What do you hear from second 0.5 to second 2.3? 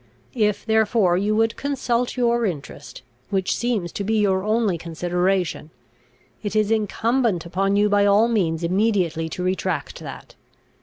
therefore you would consult